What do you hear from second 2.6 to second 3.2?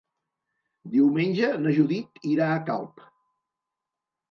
Calp.